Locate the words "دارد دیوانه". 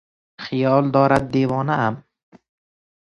0.95-1.75